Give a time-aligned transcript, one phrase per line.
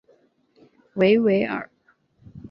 [0.95, 1.69] 维维尔。